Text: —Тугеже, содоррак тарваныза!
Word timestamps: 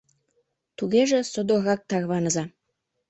—Тугеже, 0.77 1.19
содоррак 1.33 1.81
тарваныза! 1.89 2.43